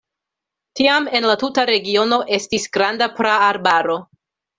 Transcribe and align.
Tiam 0.77 1.09
en 1.19 1.27
la 1.31 1.35
tuta 1.43 1.65
regiono 1.71 2.19
estis 2.39 2.65
granda 2.79 3.09
praarbaro. 3.21 3.99